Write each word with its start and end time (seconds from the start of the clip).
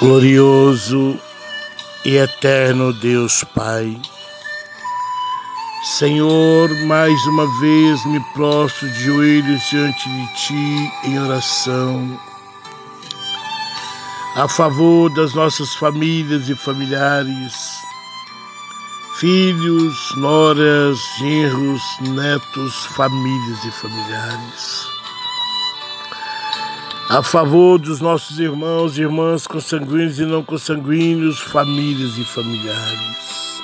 Glorioso 0.00 1.18
e 2.04 2.18
eterno 2.18 2.92
Deus 2.92 3.42
Pai, 3.52 4.00
Senhor, 5.82 6.70
mais 6.86 7.20
uma 7.26 7.44
vez 7.58 8.06
me 8.06 8.20
prostro 8.32 8.88
de 8.92 9.04
joelhos 9.06 9.60
diante 9.68 10.08
de 10.08 10.34
Ti 10.34 10.92
em 11.02 11.18
oração, 11.18 12.20
a 14.36 14.46
favor 14.46 15.10
das 15.14 15.34
nossas 15.34 15.74
famílias 15.74 16.48
e 16.48 16.54
familiares, 16.54 17.82
filhos, 19.16 20.14
noras, 20.16 20.96
genros, 21.18 21.82
netos, 22.02 22.86
famílias 22.94 23.64
e 23.64 23.70
familiares 23.72 24.97
a 27.10 27.22
favor 27.22 27.78
dos 27.78 28.02
nossos 28.02 28.38
irmãos 28.38 28.98
e 28.98 29.00
irmãs 29.00 29.46
consanguíneos 29.46 30.18
e 30.18 30.26
não 30.26 30.44
consanguíneos, 30.44 31.40
famílias 31.40 32.18
e 32.18 32.24
familiares. 32.24 33.62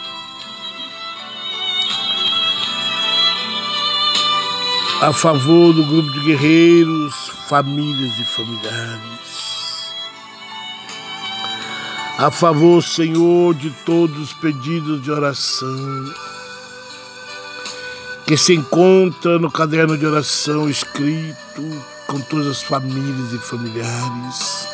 A 5.03 5.13
favor 5.13 5.75
do 5.75 5.85
grupo 5.85 6.11
de 6.13 6.21
guerreiros, 6.21 7.15
famílias 7.47 8.19
e 8.19 8.25
familiares. 8.25 9.95
A 12.17 12.31
favor, 12.31 12.83
Senhor, 12.83 13.55
de 13.57 13.71
todos 13.85 14.19
os 14.19 14.33
pedidos 14.33 15.03
de 15.03 15.11
oração 15.11 16.15
que 18.27 18.39
se 18.39 18.55
encontra 18.55 19.39
no 19.39 19.51
caderno 19.51 19.99
de 19.99 20.07
oração 20.07 20.71
escrito 20.71 21.94
com 22.07 22.21
todas 22.21 22.47
as 22.47 22.63
famílias 22.63 23.33
e 23.33 23.39
familiares. 23.39 24.69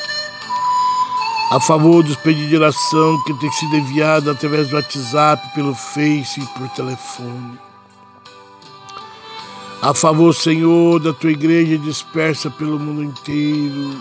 A 1.51 1.61
favor 1.61 2.05
dos 2.05 2.17
pedidos 2.17 2.49
de 2.49 2.57
oração 2.57 3.23
que 3.25 3.35
tem 3.35 3.51
sido 3.53 3.77
enviado 3.77 4.31
através 4.31 4.69
do 4.69 4.77
WhatsApp, 4.77 5.43
pelo 5.55 5.75
Face 5.75 6.41
e 6.41 6.47
por 6.47 6.69
telefone. 6.71 7.59
A 9.83 9.95
favor, 9.95 10.35
Senhor, 10.35 11.01
da 11.01 11.13
tua 11.13 11.33
igreja 11.33 11.79
dispersa 11.79 12.51
pelo 12.51 12.79
mundo 12.79 13.03
inteiro, 13.03 14.01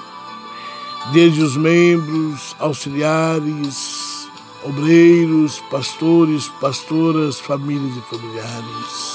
desde 1.13 1.41
os 1.41 1.55
membros, 1.55 2.55
auxiliares, 2.59 4.27
obreiros, 4.63 5.59
pastores, 5.71 6.49
pastoras, 6.59 7.39
famílias 7.39 7.95
e 7.97 8.01
familiares. 8.01 9.08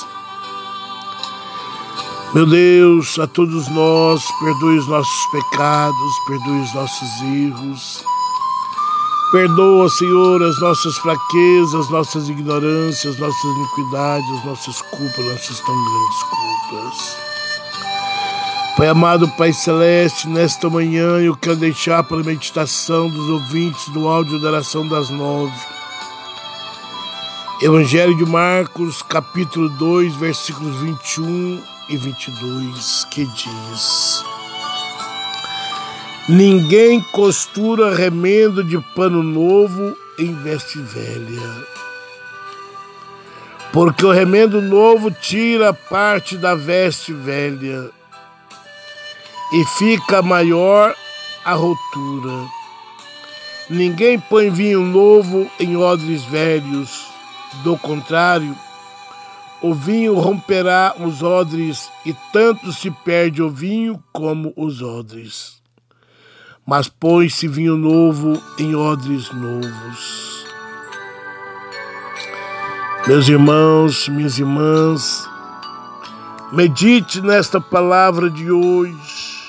Meu 2.34 2.46
Deus, 2.46 3.16
a 3.20 3.28
todos 3.28 3.68
nós, 3.68 4.20
perdoe 4.40 4.78
os 4.78 4.88
nossos 4.88 5.26
pecados, 5.30 6.18
perdoe 6.26 6.62
os 6.62 6.74
nossos 6.74 7.22
erros. 7.22 8.04
Perdoa, 9.30 9.88
Senhor, 9.88 10.42
as 10.42 10.60
nossas 10.60 10.98
fraquezas, 10.98 11.88
nossas 11.90 12.28
ignorâncias, 12.28 13.16
nossas 13.20 13.44
iniquidades, 13.44 14.44
nossas 14.44 14.82
culpas, 14.82 15.24
nossas 15.24 15.60
tão 15.60 15.84
grandes 15.84 16.22
culpas. 16.24 17.16
Pai 18.78 18.88
amado, 18.88 19.28
Pai 19.36 19.52
Celeste, 19.52 20.26
nesta 20.26 20.68
manhã 20.68 21.20
eu 21.20 21.36
quero 21.36 21.54
deixar 21.54 22.02
para 22.02 22.16
meditação 22.24 23.08
dos 23.10 23.30
ouvintes 23.30 23.88
do 23.90 24.08
áudio 24.08 24.40
da 24.40 24.48
oração 24.48 24.88
das 24.88 25.08
nove. 25.08 25.54
Evangelho 27.62 28.16
de 28.16 28.26
Marcos, 28.26 29.02
capítulo 29.02 29.68
2, 29.68 30.16
versículos 30.16 30.74
21 30.80 31.73
e 31.88 31.96
22, 31.96 33.06
que 33.10 33.24
diz: 33.26 34.24
Ninguém 36.28 37.00
costura 37.12 37.94
remendo 37.94 38.64
de 38.64 38.78
pano 38.94 39.22
novo 39.22 39.96
em 40.18 40.34
veste 40.42 40.78
velha, 40.78 41.66
porque 43.72 44.06
o 44.06 44.12
remendo 44.12 44.62
novo 44.62 45.10
tira 45.10 45.72
parte 45.74 46.36
da 46.36 46.54
veste 46.54 47.12
velha 47.12 47.90
e 49.52 49.64
fica 49.78 50.22
maior 50.22 50.94
a 51.44 51.52
rotura. 51.52 52.48
Ninguém 53.68 54.18
põe 54.18 54.50
vinho 54.50 54.80
novo 54.80 55.50
em 55.58 55.76
odres 55.76 56.24
velhos, 56.24 57.06
do 57.62 57.76
contrário, 57.78 58.56
o 59.64 59.72
vinho 59.72 60.12
romperá 60.18 60.94
os 61.00 61.22
odres, 61.22 61.90
e 62.04 62.14
tanto 62.34 62.70
se 62.70 62.90
perde 62.90 63.42
o 63.42 63.48
vinho 63.48 63.98
como 64.12 64.52
os 64.58 64.82
odres. 64.82 65.58
Mas 66.66 66.86
põe-se 66.86 67.48
vinho 67.48 67.74
novo 67.74 68.38
em 68.58 68.74
odres 68.74 69.32
novos. 69.32 70.44
Meus 73.06 73.26
irmãos, 73.26 74.06
minhas 74.06 74.38
irmãs, 74.38 75.26
medite 76.52 77.22
nesta 77.22 77.58
palavra 77.58 78.28
de 78.28 78.50
hoje. 78.50 79.48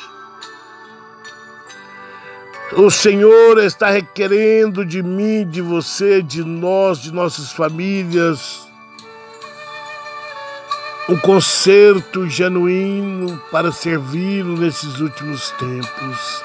O 2.77 2.89
Senhor 2.89 3.57
está 3.57 3.89
requerendo 3.89 4.85
de 4.85 5.03
mim, 5.03 5.45
de 5.45 5.61
você, 5.61 6.21
de 6.21 6.41
nós, 6.41 6.99
de 6.99 7.11
nossas 7.11 7.51
famílias, 7.51 8.64
um 11.07 11.17
concerto 11.17 12.27
genuíno 12.27 13.39
para 13.51 13.71
servi-lo 13.71 14.57
nesses 14.57 14.99
últimos 14.99 15.51
tempos. 15.51 16.43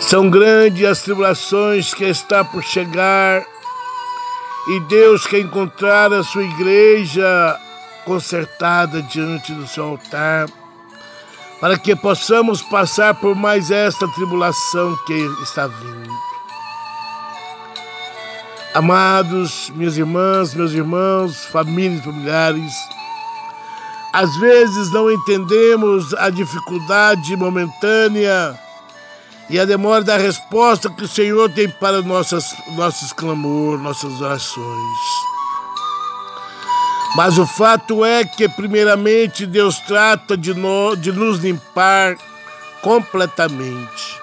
São 0.00 0.30
grandes 0.30 0.84
as 0.86 1.02
tribulações 1.02 1.92
que 1.92 2.04
está 2.04 2.42
por 2.42 2.62
chegar 2.62 3.46
e 4.68 4.80
Deus 4.80 5.26
quer 5.26 5.40
encontrar 5.40 6.12
a 6.12 6.22
sua 6.22 6.44
igreja 6.44 7.58
consertada 8.04 9.02
diante 9.02 9.52
do 9.52 9.66
seu 9.66 9.84
altar, 9.84 10.48
para 11.60 11.78
que 11.78 11.94
possamos 11.94 12.62
passar 12.62 13.14
por 13.14 13.34
mais 13.34 13.70
esta 13.70 14.08
tribulação 14.08 14.96
que 15.06 15.14
está 15.42 15.66
vindo. 15.66 16.09
Amados, 18.72 19.70
minhas 19.74 19.98
irmãs, 19.98 20.54
meus 20.54 20.72
irmãos, 20.72 21.44
famílias, 21.46 22.04
familiares, 22.04 22.72
às 24.12 24.36
vezes 24.36 24.92
não 24.92 25.10
entendemos 25.10 26.14
a 26.14 26.30
dificuldade 26.30 27.36
momentânea 27.36 28.56
e 29.48 29.58
a 29.58 29.64
demora 29.64 30.04
da 30.04 30.16
resposta 30.16 30.88
que 30.88 31.02
o 31.02 31.08
Senhor 31.08 31.50
tem 31.50 31.68
para 31.68 32.00
nossas, 32.02 32.54
nossos 32.76 33.12
clamor, 33.12 33.76
nossas 33.78 34.20
orações. 34.20 34.98
Mas 37.16 37.38
o 37.38 37.46
fato 37.46 38.04
é 38.04 38.24
que, 38.24 38.48
primeiramente, 38.48 39.46
Deus 39.46 39.80
trata 39.80 40.36
de, 40.36 40.54
no, 40.54 40.94
de 40.94 41.10
nos 41.10 41.40
limpar 41.40 42.16
completamente. 42.82 44.19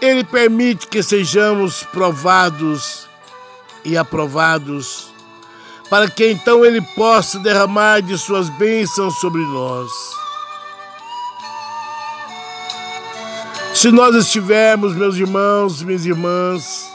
Ele 0.00 0.22
permite 0.22 0.86
que 0.86 1.02
sejamos 1.02 1.82
provados 1.84 3.08
e 3.84 3.96
aprovados, 3.96 5.12
para 5.90 6.08
que 6.08 6.30
então 6.30 6.64
Ele 6.64 6.80
possa 6.94 7.38
derramar 7.40 8.00
de 8.00 8.16
Suas 8.16 8.48
bênçãos 8.50 9.18
sobre 9.18 9.40
nós. 9.42 9.90
Se 13.74 13.90
nós 13.90 14.14
estivermos, 14.14 14.94
meus 14.94 15.16
irmãos, 15.16 15.82
minhas 15.82 16.04
irmãs, 16.04 16.88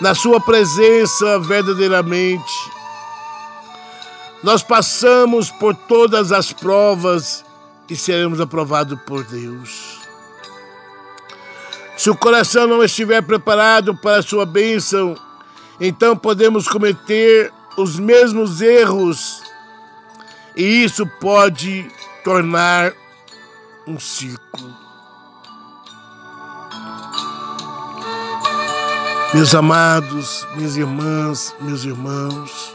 na 0.00 0.14
Sua 0.14 0.40
presença 0.40 1.38
verdadeiramente, 1.38 2.70
nós 4.42 4.62
passamos 4.62 5.50
por 5.50 5.74
todas 5.74 6.32
as 6.32 6.52
provas 6.52 7.44
e 7.88 7.96
seremos 7.96 8.40
aprovados 8.40 8.98
por 9.06 9.22
Deus. 9.24 10.01
Se 12.02 12.10
o 12.10 12.16
coração 12.16 12.66
não 12.66 12.82
estiver 12.82 13.22
preparado 13.22 13.94
para 13.94 14.16
a 14.16 14.22
sua 14.24 14.44
bênção, 14.44 15.14
então 15.80 16.16
podemos 16.16 16.66
cometer 16.66 17.52
os 17.78 17.96
mesmos 17.96 18.60
erros 18.60 19.40
e 20.56 20.82
isso 20.82 21.06
pode 21.20 21.88
tornar 22.24 22.92
um 23.86 24.00
ciclo. 24.00 24.74
Meus 29.32 29.54
amados, 29.54 30.44
minhas 30.56 30.76
irmãs, 30.76 31.54
meus 31.60 31.84
irmãos, 31.84 32.74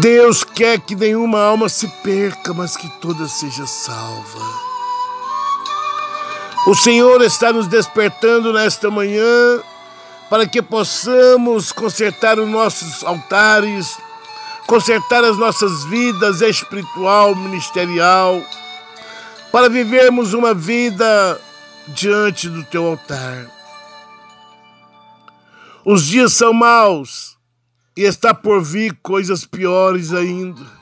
Deus 0.00 0.44
quer 0.44 0.78
que 0.78 0.94
nenhuma 0.94 1.40
alma 1.40 1.68
se 1.68 1.88
perca, 2.04 2.54
mas 2.54 2.76
que 2.76 2.88
toda 3.00 3.26
seja 3.26 3.66
salva. 3.66 4.69
O 6.66 6.74
Senhor 6.74 7.22
está 7.22 7.52
nos 7.52 7.66
despertando 7.66 8.52
nesta 8.52 8.90
manhã 8.90 9.62
para 10.28 10.46
que 10.46 10.60
possamos 10.60 11.72
consertar 11.72 12.38
os 12.38 12.48
nossos 12.48 13.02
altares, 13.02 13.96
consertar 14.66 15.24
as 15.24 15.38
nossas 15.38 15.84
vidas 15.84 16.42
espiritual, 16.42 17.34
ministerial, 17.34 18.40
para 19.50 19.70
vivermos 19.70 20.34
uma 20.34 20.52
vida 20.52 21.40
diante 21.88 22.48
do 22.48 22.62
teu 22.64 22.86
altar. 22.86 23.50
Os 25.84 26.06
dias 26.06 26.34
são 26.34 26.52
maus 26.52 27.38
e 27.96 28.02
está 28.02 28.34
por 28.34 28.62
vir 28.62 28.96
coisas 29.02 29.46
piores 29.46 30.12
ainda. 30.12 30.79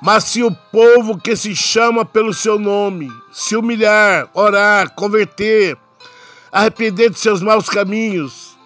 Mas 0.00 0.24
se 0.24 0.42
o 0.42 0.50
povo 0.50 1.18
que 1.18 1.36
se 1.36 1.54
chama 1.54 2.04
pelo 2.04 2.32
seu 2.32 2.58
nome 2.58 3.12
se 3.30 3.54
humilhar, 3.54 4.28
orar, 4.32 4.90
converter, 4.94 5.76
arrepender 6.50 7.10
de 7.10 7.18
seus 7.18 7.42
maus 7.42 7.68
caminhos 7.68 8.56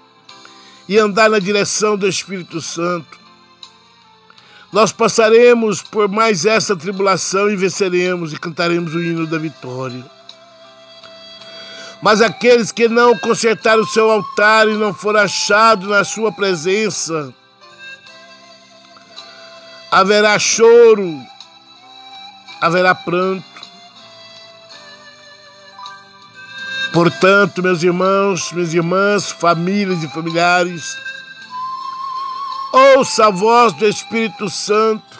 e 0.88 0.96
andar 0.96 1.28
na 1.28 1.38
direção 1.38 1.96
do 1.96 2.06
Espírito 2.06 2.60
Santo, 2.60 3.18
nós 4.72 4.92
passaremos 4.92 5.82
por 5.82 6.08
mais 6.08 6.44
essa 6.44 6.76
tribulação 6.76 7.50
e 7.50 7.56
venceremos 7.56 8.32
e 8.32 8.38
cantaremos 8.38 8.94
o 8.94 9.02
hino 9.02 9.26
da 9.26 9.38
vitória. 9.38 10.04
Mas 12.02 12.20
aqueles 12.20 12.70
que 12.70 12.88
não 12.88 13.16
consertaram 13.18 13.82
o 13.82 13.86
seu 13.86 14.10
altar 14.10 14.68
e 14.68 14.74
não 14.74 14.92
foram 14.92 15.20
achados 15.20 15.88
na 15.88 16.04
sua 16.04 16.30
presença, 16.30 17.32
haverá 19.94 20.38
choro, 20.38 21.20
haverá 22.60 22.94
pranto. 22.94 23.44
Portanto, 26.92 27.62
meus 27.62 27.82
irmãos, 27.82 28.50
minhas 28.52 28.74
irmãs, 28.74 29.30
famílias 29.30 30.02
e 30.02 30.08
familiares, 30.08 30.96
ouça 32.72 33.26
a 33.26 33.30
voz 33.30 33.72
do 33.74 33.86
Espírito 33.86 34.50
Santo 34.50 35.14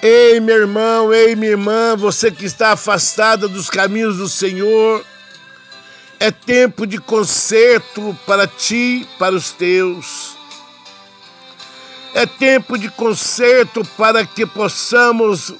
Ei, 0.00 0.38
meu 0.38 0.58
irmão, 0.58 1.12
ei, 1.12 1.34
minha 1.34 1.50
irmã, 1.50 1.96
você 1.96 2.30
que 2.30 2.44
está 2.44 2.70
afastada 2.70 3.48
dos 3.48 3.68
caminhos 3.68 4.18
do 4.18 4.28
Senhor, 4.28 5.04
é 6.20 6.30
tempo 6.30 6.86
de 6.86 6.98
conserto 6.98 8.16
para 8.24 8.46
ti, 8.46 9.08
para 9.18 9.34
os 9.34 9.50
teus. 9.50 10.37
É 12.18 12.26
tempo 12.26 12.76
de 12.76 12.88
conserto 12.88 13.84
para 13.96 14.26
que 14.26 14.44
possamos 14.44 15.54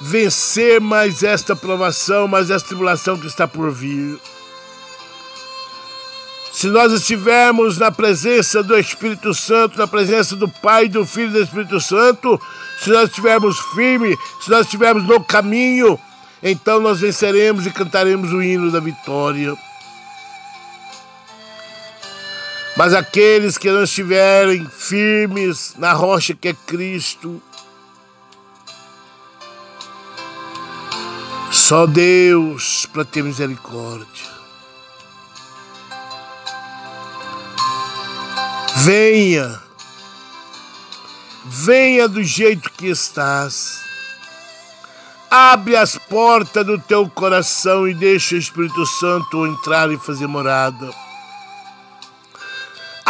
vencer 0.00 0.80
mais 0.80 1.22
esta 1.22 1.54
provação, 1.54 2.26
mais 2.26 2.48
esta 2.48 2.68
tribulação 2.68 3.18
que 3.18 3.26
está 3.26 3.46
por 3.46 3.70
vir. 3.70 4.18
Se 6.50 6.68
nós 6.68 6.94
estivermos 6.94 7.76
na 7.76 7.90
presença 7.90 8.62
do 8.62 8.74
Espírito 8.78 9.34
Santo, 9.34 9.76
na 9.76 9.86
presença 9.86 10.34
do 10.34 10.48
Pai, 10.48 10.88
do 10.88 11.04
Filho 11.04 11.28
e 11.28 11.32
do 11.32 11.42
Espírito 11.42 11.78
Santo, 11.78 12.40
se 12.80 12.88
nós 12.88 13.10
estivermos 13.10 13.60
firmes, 13.74 14.16
se 14.40 14.50
nós 14.50 14.64
estivermos 14.64 15.04
no 15.04 15.22
caminho, 15.22 16.00
então 16.42 16.80
nós 16.80 17.00
venceremos 17.00 17.66
e 17.66 17.70
cantaremos 17.70 18.32
o 18.32 18.42
hino 18.42 18.70
da 18.70 18.80
vitória. 18.80 19.54
Mas 22.76 22.94
aqueles 22.94 23.58
que 23.58 23.70
não 23.70 23.82
estiverem 23.82 24.66
firmes 24.66 25.74
na 25.78 25.92
rocha 25.92 26.34
que 26.34 26.48
é 26.48 26.54
Cristo, 26.54 27.40
só 31.50 31.86
Deus 31.86 32.86
para 32.86 33.04
ter 33.04 33.22
misericórdia. 33.22 34.32
Venha 38.76 39.62
venha 41.44 42.08
do 42.08 42.22
jeito 42.22 42.70
que 42.70 42.88
estás. 42.88 43.80
Abre 45.30 45.76
as 45.76 45.96
portas 45.96 46.66
do 46.66 46.78
teu 46.78 47.08
coração 47.08 47.88
e 47.88 47.94
deixa 47.94 48.34
o 48.34 48.38
Espírito 48.38 48.84
Santo 48.86 49.46
entrar 49.46 49.90
e 49.90 49.98
fazer 49.98 50.26
morada. 50.26 50.90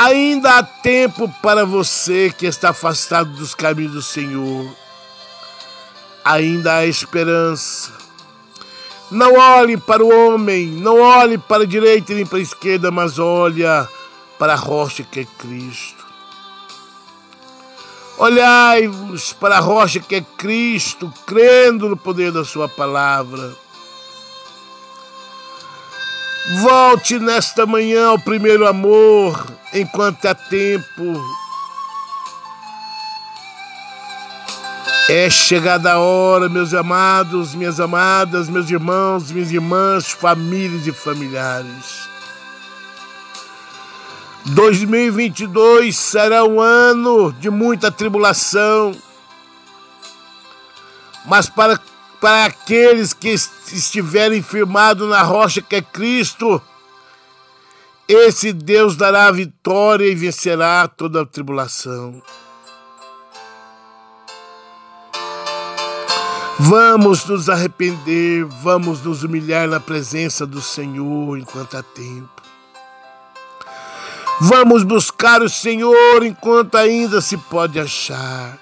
Ainda 0.02 0.58
há 0.58 0.62
tempo 0.64 1.32
para 1.40 1.64
você 1.64 2.34
que 2.37 2.44
está 2.44 2.70
afastado 2.70 3.31
dos 3.34 3.54
caminhos 3.54 3.93
do 3.93 4.02
Senhor. 4.02 4.69
Ainda 6.25 6.75
há 6.75 6.87
esperança. 6.87 7.93
Não 9.12 9.38
olhe 9.38 9.76
para 9.76 10.04
o 10.04 10.08
homem, 10.08 10.66
não 10.66 10.99
olhe 10.99 11.38
para 11.38 11.62
a 11.62 11.66
direita 11.66 12.14
nem 12.14 12.26
para 12.26 12.38
a 12.38 12.43
esquerda, 12.43 12.90
mas 12.90 13.20
olha 13.20 13.88
para 14.40 14.54
a 14.54 14.56
rocha 14.56 15.04
que 15.04 15.20
é 15.20 15.25
Cristo. 15.38 16.05
Olhai-vos 18.19 19.32
para 19.34 19.58
a 19.58 19.60
rocha 19.60 20.00
que 20.00 20.16
é 20.16 20.20
Cristo, 20.37 21.14
crendo 21.25 21.88
no 21.88 21.96
poder 21.96 22.32
da 22.32 22.44
Sua 22.44 22.69
palavra. 22.69 23.56
Volte 26.61 27.19
nesta 27.19 27.65
manhã 27.65 28.09
ao 28.09 28.19
primeiro 28.19 28.67
amor, 28.67 29.47
enquanto 29.73 30.27
há 30.27 30.35
tempo. 30.35 31.25
É 35.09 35.29
chegada 35.31 35.93
a 35.93 35.99
hora, 35.99 36.49
meus 36.49 36.75
amados, 36.75 37.55
minhas 37.55 37.79
amadas, 37.81 38.49
meus 38.49 38.71
irmãos, 38.71 39.31
minhas 39.31 39.50
irmãs, 39.50 40.11
famílias 40.11 40.87
e 40.87 40.93
familiares 40.93 42.12
2022 44.44 45.97
será 45.97 46.44
um 46.44 46.61
ano 46.61 47.33
de 47.33 47.49
muita 47.49 47.93
tribulação, 47.93 48.93
mas 51.25 51.49
para, 51.49 51.81
para 52.22 52.44
aqueles 52.44 53.12
que 53.12 53.30
estiverem 53.30 54.40
firmados 54.40 55.08
na 55.08 55.22
rocha 55.22 55.60
que 55.60 55.74
é 55.74 55.82
Cristo, 55.82 56.62
esse 58.06 58.52
Deus 58.52 58.94
dará 58.94 59.26
a 59.26 59.32
vitória 59.32 60.06
e 60.06 60.14
vencerá 60.14 60.86
toda 60.86 61.22
a 61.22 61.26
tribulação. 61.26 62.22
Vamos 66.60 67.24
nos 67.24 67.48
arrepender, 67.48 68.44
vamos 68.62 69.02
nos 69.02 69.24
humilhar 69.24 69.66
na 69.66 69.80
presença 69.80 70.46
do 70.46 70.62
Senhor 70.62 71.36
enquanto 71.36 71.76
há 71.76 71.82
tempo. 71.82 72.40
Vamos 74.42 74.84
buscar 74.84 75.42
o 75.42 75.48
Senhor 75.48 76.24
enquanto 76.24 76.76
ainda 76.76 77.20
se 77.20 77.36
pode 77.36 77.80
achar. 77.80 78.60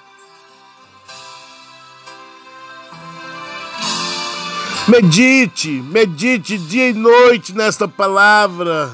Medite, 4.91 5.69
medite 5.69 6.57
dia 6.57 6.89
e 6.89 6.93
noite 6.93 7.53
nesta 7.53 7.87
palavra. 7.87 8.93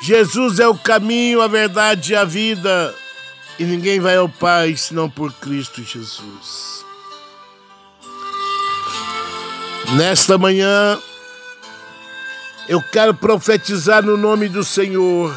Jesus 0.00 0.60
é 0.60 0.68
o 0.68 0.78
caminho, 0.78 1.42
a 1.42 1.48
verdade 1.48 2.12
e 2.12 2.16
a 2.16 2.24
vida, 2.24 2.94
e 3.58 3.64
ninguém 3.64 3.98
vai 3.98 4.18
ao 4.18 4.28
Pai 4.28 4.76
senão 4.76 5.10
por 5.10 5.32
Cristo 5.32 5.82
Jesus. 5.82 6.84
Nesta 9.96 10.38
manhã, 10.38 10.96
eu 12.68 12.80
quero 12.80 13.14
profetizar 13.14 14.00
no 14.00 14.16
nome 14.16 14.48
do 14.48 14.62
Senhor. 14.62 15.34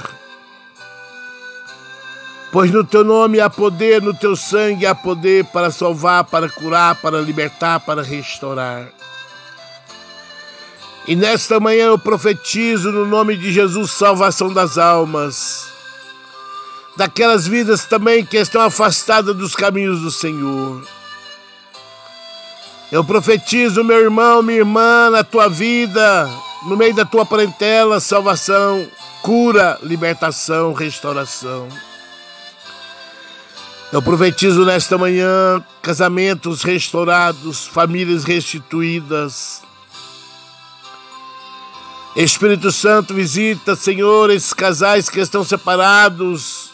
Pois 2.52 2.72
no 2.72 2.84
teu 2.84 3.04
nome 3.04 3.40
há 3.40 3.50
poder, 3.50 4.02
no 4.02 4.14
teu 4.14 4.36
sangue 4.36 4.86
há 4.86 4.96
poder 4.96 5.46
para 5.46 5.70
salvar, 5.70 6.24
para 6.24 6.50
curar, 6.50 6.96
para 6.96 7.22
libertar, 7.22 7.80
para 7.80 8.02
restaurar. 8.02 8.88
E 11.08 11.16
nesta 11.16 11.60
manhã 11.60 11.88
eu 11.88 12.00
profetizo 12.00 12.92
no 12.92 13.06
nome 13.06 13.38
de 13.38 13.52
Jesus 13.52 13.92
salvação 13.92 14.52
das 14.52 14.78
almas, 14.80 15.68
daquelas 16.98 17.48
vidas 17.48 17.86
também 17.86 18.26
que 18.26 18.38
estão 18.38 18.62
afastadas 18.62 19.36
dos 19.36 19.56
caminhos 19.56 20.02
do 20.02 20.10
Senhor. 20.10 20.84
Eu 22.92 23.04
profetizo, 23.04 23.84
meu 23.84 24.00
irmão, 24.00 24.42
minha 24.42 24.60
irmã, 24.60 25.12
na 25.12 25.24
tua 25.24 25.48
vida, 25.48 26.28
no 26.66 26.76
meio 26.76 26.96
da 26.96 27.06
tua 27.06 27.24
parentela, 27.24 28.00
salvação, 28.00 28.88
cura, 29.22 29.78
libertação, 29.84 30.74
restauração. 30.74 31.68
Eu 33.92 34.02
profetizo 34.02 34.66
nesta 34.66 34.98
manhã 34.98 35.64
casamentos 35.82 36.62
restaurados, 36.62 37.66
famílias 37.66 38.24
restituídas. 38.24 39.62
Espírito 42.16 42.72
Santo, 42.72 43.14
visita, 43.14 43.76
Senhor, 43.76 44.30
esses 44.30 44.54
casais 44.54 45.10
que 45.10 45.20
estão 45.20 45.44
separados 45.44 46.72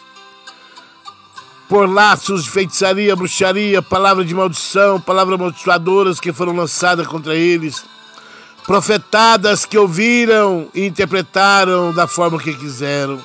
por 1.68 1.88
laços 1.88 2.44
de 2.44 2.50
feitiçaria, 2.50 3.16
bruxaria, 3.16 3.80
palavra 3.80 4.24
de 4.24 4.34
maldição, 4.34 5.00
palavras 5.00 5.38
amaldiçoadoras 5.38 6.20
que 6.20 6.32
foram 6.32 6.54
lançadas 6.54 7.06
contra 7.06 7.34
eles 7.34 7.84
profetadas 8.66 9.64
que 9.64 9.78
ouviram 9.78 10.68
e 10.74 10.84
interpretaram 10.84 11.94
da 11.94 12.06
forma 12.06 12.38
que 12.38 12.52
quiseram. 12.52 13.20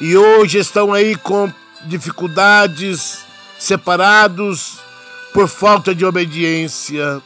e 0.00 0.16
hoje 0.16 0.58
estão 0.58 0.92
aí 0.92 1.16
com 1.16 1.50
dificuldades, 1.86 3.20
separados 3.58 4.78
por 5.32 5.48
falta 5.48 5.94
de 5.94 6.04
obediência. 6.04 7.22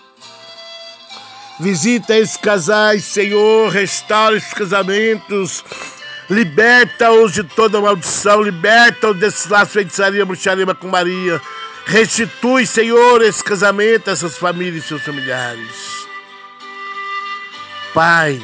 Visita 1.61 2.17
esses 2.17 2.37
casais, 2.37 3.05
Senhor, 3.05 3.71
restaura 3.71 4.37
esses 4.37 4.53
casamentos, 4.53 5.65
liberta-os 6.29 7.33
de 7.33 7.45
toda 7.45 7.81
maldição, 7.81 8.43
liberta-os 8.43 9.19
desses 9.19 9.47
laços 9.47 9.75
feitiçaria, 9.75 10.27
bruxaria 10.27 10.67
com 10.75 10.89
Maria. 10.89 11.41
Restitui, 11.85 12.67
Senhor, 12.67 13.23
esse 13.23 13.43
casamento, 13.45 14.11
essas 14.11 14.37
famílias 14.39 14.85
e 14.85 14.89
seus 14.89 15.03
familiares. 15.03 16.07
Pai, 17.93 18.41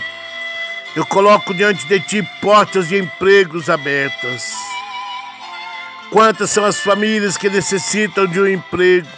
eu 0.94 1.06
coloco 1.06 1.54
diante 1.54 1.86
de 1.86 2.00
Ti 2.00 2.28
portas 2.42 2.88
de 2.88 2.98
empregos 2.98 3.70
abertas. 3.70 4.52
Quantas 6.10 6.50
são 6.50 6.64
as 6.64 6.80
famílias 6.80 7.36
que 7.36 7.50
necessitam 7.50 8.26
de 8.26 8.40
um 8.40 8.46
emprego? 8.46 9.08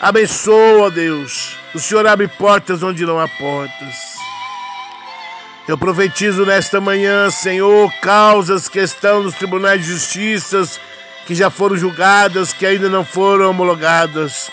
Abençoa, 0.00 0.90
Deus. 0.90 1.56
O 1.74 1.80
Senhor 1.80 2.06
abre 2.06 2.28
portas 2.28 2.82
onde 2.82 3.04
não 3.04 3.18
há 3.18 3.26
portas. 3.26 4.16
Eu 5.66 5.76
profetizo 5.76 6.46
nesta 6.46 6.80
manhã, 6.80 7.28
Senhor, 7.30 7.92
causas 8.00 8.68
que 8.68 8.78
estão 8.78 9.24
nos 9.24 9.34
tribunais 9.34 9.82
de 9.82 9.88
justiça, 9.88 10.66
que 11.26 11.34
já 11.34 11.50
foram 11.50 11.76
julgadas, 11.76 12.52
que 12.52 12.64
ainda 12.64 12.88
não 12.88 13.04
foram 13.04 13.50
homologadas. 13.50 14.50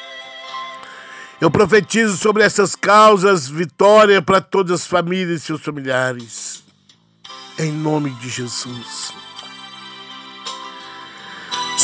Eu 1.40 1.52
profetizo 1.52 2.18
sobre 2.18 2.44
essas 2.44 2.76
causas 2.76 3.48
vitória 3.48 4.22
para 4.22 4.42
todas 4.42 4.82
as 4.82 4.88
famílias 4.88 5.42
e 5.42 5.46
seus 5.46 5.62
familiares. 5.62 6.64
Em 7.60 7.72
nome 7.72 8.10
de 8.16 8.28
Jesus. 8.28 9.14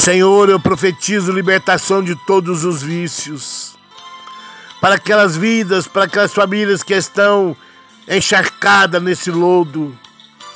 Senhor, 0.02 0.50
eu 0.50 0.60
profetizo 0.60 1.32
libertação 1.32 2.04
de 2.04 2.16
todos 2.26 2.66
os 2.66 2.82
vícios. 2.82 3.78
Para 4.82 4.96
aquelas 4.96 5.38
vidas, 5.38 5.88
para 5.88 6.06
aquelas 6.06 6.34
famílias 6.34 6.82
que 6.82 6.96
estão 6.96 7.56
encharcadas 8.08 9.00
nesse 9.00 9.30
lodo 9.30 9.96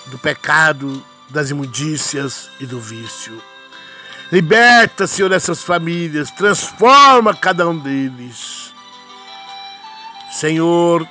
do 0.07 0.17
pecado, 0.17 0.99
das 1.29 1.51
imundícias 1.51 2.49
e 2.59 2.65
do 2.65 2.79
vício. 2.79 3.39
Liberta, 4.31 5.05
Senhor, 5.05 5.31
essas 5.31 5.61
famílias, 5.61 6.31
transforma 6.31 7.31
cada 7.35 7.69
um 7.69 7.77
deles. 7.77 8.73
Senhor, 10.31 11.07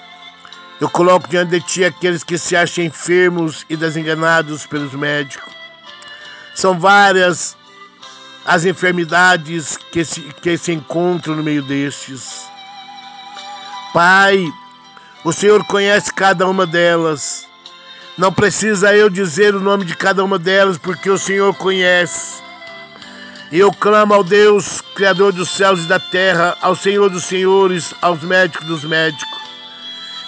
eu 0.80 0.90
coloco 0.90 1.28
diante 1.28 1.50
de 1.50 1.60
Ti 1.60 1.84
aqueles 1.84 2.24
que 2.24 2.36
se 2.36 2.56
acham 2.56 2.82
enfermos 2.82 3.64
e 3.70 3.76
desenganados 3.76 4.66
pelos 4.66 4.92
médicos. 4.92 5.54
São 6.52 6.80
várias 6.80 7.56
as 8.44 8.64
enfermidades 8.64 9.76
que 9.76 10.04
se, 10.04 10.20
que 10.20 10.56
se 10.58 10.72
encontram 10.72 11.36
no 11.36 11.42
meio 11.42 11.62
destes. 11.62 12.46
Pai, 13.92 14.44
o 15.24 15.32
Senhor 15.32 15.64
conhece 15.64 16.12
cada 16.12 16.46
uma 16.46 16.66
delas. 16.66 17.46
Não 18.18 18.32
precisa 18.32 18.94
eu 18.94 19.08
dizer 19.08 19.54
o 19.54 19.60
nome 19.60 19.84
de 19.84 19.96
cada 19.96 20.22
uma 20.22 20.38
delas, 20.38 20.78
porque 20.78 21.08
o 21.08 21.18
Senhor 21.18 21.54
conhece. 21.54 22.42
E 23.50 23.58
eu 23.58 23.72
clamo 23.72 24.14
ao 24.14 24.22
Deus, 24.22 24.80
Criador 24.94 25.32
dos 25.32 25.50
céus 25.50 25.80
e 25.80 25.88
da 25.88 25.98
terra, 25.98 26.56
ao 26.60 26.76
Senhor 26.76 27.08
dos 27.08 27.24
senhores, 27.24 27.94
aos 28.02 28.20
médicos 28.20 28.66
dos 28.66 28.84
médicos. 28.84 29.38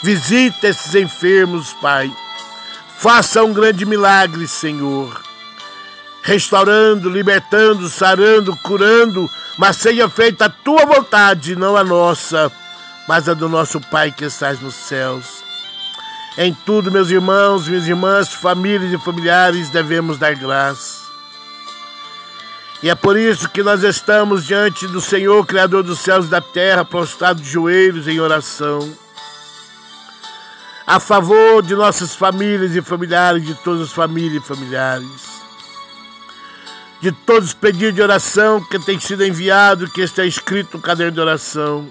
Visita 0.02 0.68
esses 0.68 0.94
enfermos, 0.94 1.73
Pai. 1.75 2.11
Faça 2.99 3.42
um 3.42 3.52
grande 3.52 3.85
milagre, 3.85 4.46
Senhor 4.49 5.25
restaurando, 6.26 7.09
libertando, 7.09 7.88
sarando, 7.88 8.56
curando, 8.56 9.30
mas 9.56 9.76
seja 9.76 10.09
feita 10.09 10.47
a 10.47 10.50
tua 10.50 10.85
vontade, 10.85 11.54
não 11.54 11.76
a 11.76 11.85
nossa, 11.85 12.50
mas 13.06 13.28
a 13.28 13.35
do 13.35 13.49
nosso 13.49 13.80
Pai 13.80 14.11
que 14.11 14.25
estás 14.25 14.61
nos 14.61 14.75
céus. 14.75 15.45
Em 16.37 16.52
tudo, 16.52 16.90
meus 16.90 17.11
irmãos, 17.11 17.68
minhas 17.68 17.87
irmãs, 17.87 18.33
famílias 18.33 18.92
e 18.92 18.99
familiares, 18.99 19.71
devemos 19.71 20.18
dar 20.18 20.35
graça. 20.35 21.06
E 22.83 22.90
é 22.90 22.95
por 22.97 23.16
isso 23.16 23.49
que 23.49 23.62
nós 23.62 23.85
estamos 23.85 24.45
diante 24.45 24.85
do 24.88 25.00
Senhor, 25.00 25.47
Criador 25.47 25.85
dos 25.85 26.00
céus 26.00 26.26
e 26.26 26.28
da 26.28 26.40
terra, 26.40 26.85
prostrados 26.85 27.40
de 27.40 27.49
joelhos 27.49 28.09
em 28.09 28.18
oração, 28.18 28.92
a 30.85 30.99
favor 30.99 31.62
de 31.62 31.76
nossas 31.76 32.16
famílias 32.16 32.75
e 32.75 32.83
familiares, 32.83 33.47
de 33.47 33.54
todas 33.54 33.83
as 33.83 33.92
famílias 33.92 34.42
e 34.42 34.47
familiares 34.47 35.36
de 37.00 37.12
todos 37.12 37.49
os 37.49 37.55
pedidos 37.55 37.95
de 37.95 38.03
oração 38.03 38.62
que 38.65 38.79
tem 38.79 38.99
sido 38.99 39.25
enviado, 39.25 39.91
que 39.91 40.00
está 40.00 40.25
escrito 40.25 40.76
no 40.76 40.83
caderno 40.83 41.12
de 41.12 41.21
oração. 41.21 41.91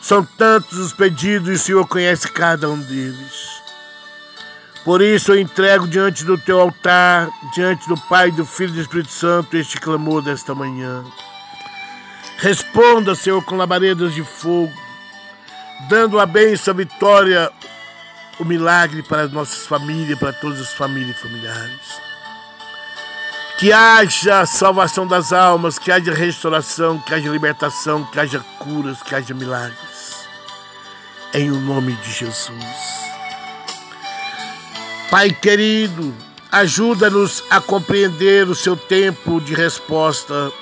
São 0.00 0.24
tantos 0.24 0.78
os 0.78 0.92
pedidos 0.92 1.48
e 1.48 1.52
o 1.52 1.58
Senhor 1.58 1.86
conhece 1.88 2.30
cada 2.30 2.68
um 2.68 2.78
deles. 2.78 3.56
Por 4.84 5.02
isso 5.02 5.32
eu 5.32 5.40
entrego 5.40 5.88
diante 5.88 6.24
do 6.24 6.38
teu 6.38 6.60
altar, 6.60 7.28
diante 7.52 7.88
do 7.88 7.96
Pai, 8.02 8.30
do 8.30 8.46
Filho 8.46 8.70
e 8.70 8.74
do 8.74 8.80
Espírito 8.82 9.10
Santo, 9.10 9.56
este 9.56 9.80
clamor 9.80 10.22
desta 10.22 10.54
manhã. 10.54 11.04
Responda, 12.38 13.16
Senhor, 13.16 13.42
com 13.44 13.56
labaredas 13.56 14.14
de 14.14 14.22
fogo, 14.22 14.72
dando 15.88 16.20
a 16.20 16.26
bênção, 16.26 16.72
a 16.72 16.76
vitória, 16.76 17.50
o 18.38 18.44
milagre 18.44 19.02
para 19.02 19.22
as 19.22 19.32
nossas 19.32 19.66
famílias, 19.66 20.16
para 20.20 20.32
todas 20.34 20.60
as 20.60 20.72
famílias 20.72 21.16
e 21.16 21.20
familiares. 21.20 22.05
Que 23.58 23.72
haja 23.72 24.44
salvação 24.44 25.06
das 25.06 25.32
almas, 25.32 25.78
que 25.78 25.90
haja 25.90 26.12
restauração, 26.12 26.98
que 26.98 27.14
haja 27.14 27.30
libertação, 27.30 28.04
que 28.04 28.20
haja 28.20 28.44
curas, 28.58 29.02
que 29.02 29.14
haja 29.14 29.32
milagres. 29.32 30.28
Em 31.32 31.50
o 31.50 31.58
nome 31.58 31.92
de 31.94 32.12
Jesus. 32.12 32.52
Pai 35.10 35.30
querido, 35.30 36.14
ajuda-nos 36.52 37.42
a 37.48 37.58
compreender 37.58 38.46
o 38.46 38.54
seu 38.54 38.76
tempo 38.76 39.40
de 39.40 39.54
resposta 39.54 40.52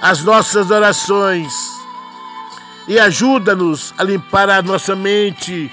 às 0.00 0.22
nossas 0.22 0.70
orações 0.70 1.52
e 2.86 2.98
ajuda-nos 2.98 3.92
a 3.98 4.04
limpar 4.04 4.48
a 4.48 4.62
nossa 4.62 4.96
mente 4.96 5.70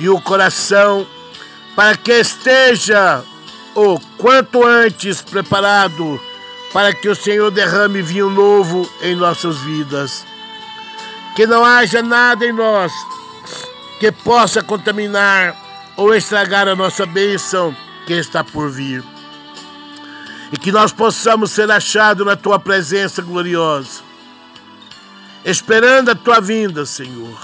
e 0.00 0.08
o 0.08 0.20
coração 0.20 1.06
para 1.76 1.96
que 1.96 2.12
esteja 2.12 3.22
o 3.74 3.98
quanto 4.18 4.64
antes 4.64 5.20
preparado 5.20 6.20
para 6.72 6.92
que 6.92 7.08
o 7.08 7.14
Senhor 7.14 7.50
derrame 7.50 8.02
vinho 8.02 8.30
novo 8.30 8.88
em 9.02 9.14
nossas 9.14 9.58
vidas. 9.58 10.26
Que 11.36 11.46
não 11.46 11.64
haja 11.64 12.02
nada 12.02 12.44
em 12.44 12.52
nós 12.52 12.92
que 13.98 14.10
possa 14.10 14.62
contaminar 14.62 15.56
ou 15.96 16.14
estragar 16.14 16.68
a 16.68 16.76
nossa 16.76 17.06
bênção 17.06 17.74
que 18.06 18.12
está 18.12 18.42
por 18.42 18.70
vir. 18.70 19.02
E 20.52 20.56
que 20.56 20.70
nós 20.70 20.92
possamos 20.92 21.50
ser 21.50 21.70
achados 21.70 22.26
na 22.26 22.36
tua 22.36 22.58
presença 22.58 23.22
gloriosa, 23.22 24.02
esperando 25.44 26.10
a 26.10 26.14
tua 26.14 26.40
vinda, 26.40 26.84
Senhor. 26.86 27.38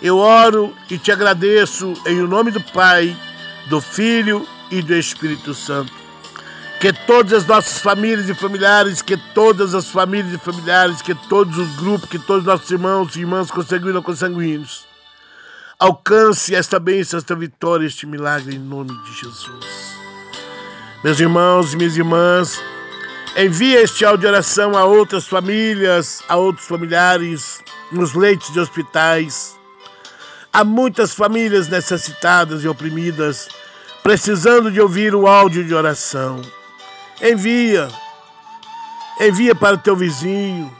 Eu 0.00 0.18
oro 0.18 0.74
e 0.90 0.98
te 0.98 1.10
agradeço 1.10 1.94
em 2.06 2.20
o 2.20 2.28
nome 2.28 2.50
do 2.50 2.60
Pai, 2.60 3.16
do 3.66 3.80
Filho 3.80 4.46
e 4.72 4.80
do 4.80 4.94
Espírito 4.94 5.52
Santo. 5.52 5.92
Que 6.80 6.92
todas 7.06 7.32
as 7.32 7.46
nossas 7.46 7.78
famílias 7.78 8.28
e 8.28 8.34
familiares, 8.34 9.02
que 9.02 9.16
todas 9.34 9.74
as 9.74 9.88
famílias 9.88 10.34
e 10.34 10.38
familiares, 10.38 11.00
que 11.00 11.14
todos 11.28 11.56
os 11.56 11.76
grupos, 11.76 12.08
que 12.08 12.18
todos 12.18 12.42
os 12.42 12.46
nossos 12.46 12.70
irmãos 12.70 13.14
e 13.14 13.20
irmãs 13.20 13.50
consanguíneos 13.50 14.04
consanguíneos, 14.04 14.84
alcance 15.78 16.54
esta 16.54 16.80
bênção, 16.80 17.18
esta 17.18 17.36
vitória, 17.36 17.86
este 17.86 18.06
milagre 18.06 18.56
em 18.56 18.58
nome 18.58 18.90
de 19.04 19.12
Jesus. 19.12 19.96
Meus 21.04 21.20
irmãos 21.20 21.72
e 21.72 21.76
minhas 21.76 21.96
irmãs, 21.96 22.60
envie 23.36 23.74
este 23.74 24.04
áudio 24.04 24.22
de 24.22 24.26
oração 24.28 24.76
a 24.76 24.84
outras 24.84 25.26
famílias, 25.28 26.22
a 26.28 26.36
outros 26.36 26.66
familiares, 26.66 27.62
nos 27.92 28.14
leitos 28.14 28.52
de 28.52 28.58
hospitais. 28.58 29.56
Há 30.52 30.64
muitas 30.64 31.14
famílias 31.14 31.68
necessitadas 31.68 32.64
e 32.64 32.68
oprimidas 32.68 33.48
precisando 34.02 34.70
de 34.70 34.80
ouvir 34.80 35.14
o 35.14 35.26
áudio 35.26 35.64
de 35.64 35.74
oração, 35.74 36.42
envia. 37.22 37.88
Envia 39.20 39.54
para 39.54 39.76
o 39.76 39.78
teu 39.78 39.94
vizinho. 39.94 40.74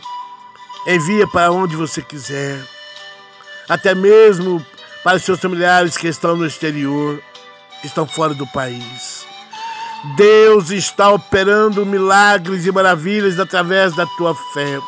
Envia 0.87 1.27
para 1.29 1.53
onde 1.53 1.77
você 1.77 2.03
quiser. 2.03 2.61
Até 3.69 3.95
mesmo 3.95 4.65
para 5.05 5.17
os 5.17 5.23
seus 5.23 5.41
familiares 5.41 5.97
que 5.97 6.09
estão 6.09 6.37
no 6.37 6.47
exterior, 6.47 7.23
estão 7.85 8.07
fora 8.07 8.35
do 8.35 8.47
país. 8.49 9.25
Deus 10.17 10.71
está 10.71 11.11
operando 11.11 11.87
milagres 11.87 12.67
e 12.67 12.73
maravilhas 12.73 13.39
através 13.39 13.95
da 13.95 14.05
tua 14.07 14.35
fé. 14.35 14.81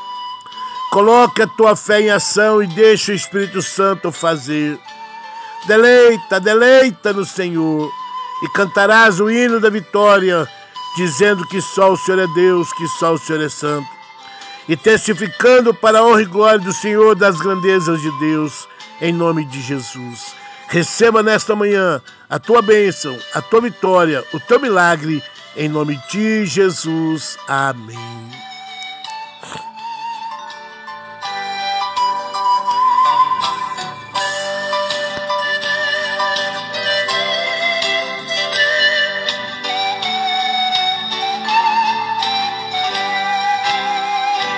Coloque 0.90 1.42
a 1.42 1.46
tua 1.46 1.76
fé 1.76 2.00
em 2.00 2.10
ação 2.10 2.62
e 2.62 2.66
deixa 2.66 3.12
o 3.12 3.14
Espírito 3.14 3.62
Santo 3.62 4.10
fazer. 4.10 4.78
Deleita, 5.66 6.40
deleita 6.40 7.12
no 7.12 7.24
Senhor 7.24 7.90
e 8.44 8.48
cantarás 8.48 9.20
o 9.20 9.30
hino 9.30 9.58
da 9.58 9.70
vitória, 9.70 10.46
dizendo 10.98 11.46
que 11.46 11.62
só 11.62 11.92
o 11.92 11.96
Senhor 11.96 12.20
é 12.20 12.26
Deus, 12.34 12.70
que 12.74 12.86
só 12.86 13.14
o 13.14 13.18
Senhor 13.18 13.42
é 13.42 13.48
santo, 13.48 13.88
e 14.68 14.76
testificando 14.76 15.72
para 15.72 15.98
a 15.98 16.04
honra 16.04 16.20
e 16.20 16.26
glória 16.26 16.58
do 16.58 16.72
Senhor 16.72 17.14
das 17.14 17.40
grandezas 17.40 18.02
de 18.02 18.10
Deus, 18.18 18.68
em 19.00 19.14
nome 19.14 19.46
de 19.46 19.62
Jesus. 19.62 20.34
Receba 20.68 21.22
nesta 21.22 21.56
manhã 21.56 22.02
a 22.28 22.38
tua 22.38 22.60
bênção, 22.60 23.18
a 23.34 23.40
tua 23.40 23.62
vitória, 23.62 24.22
o 24.34 24.40
teu 24.40 24.60
milagre, 24.60 25.22
em 25.56 25.68
nome 25.68 25.98
de 26.10 26.44
Jesus. 26.44 27.38
Amém. 27.48 28.53